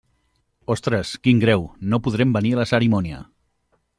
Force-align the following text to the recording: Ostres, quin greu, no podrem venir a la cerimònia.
Ostres, 0.75 1.11
quin 1.27 1.41
greu, 1.43 1.67
no 1.93 2.01
podrem 2.07 2.33
venir 2.39 2.57
a 2.57 2.61
la 2.63 2.67
cerimònia. 2.73 3.23